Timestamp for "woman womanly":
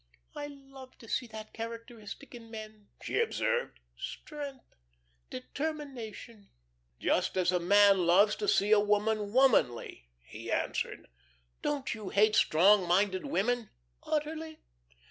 8.79-10.09